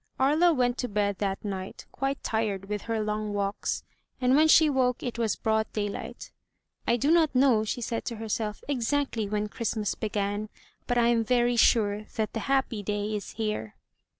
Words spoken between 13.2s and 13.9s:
here."